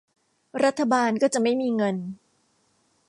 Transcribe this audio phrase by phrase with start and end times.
[0.63, 1.95] รัฐบาลก็จะไม่มีเงิน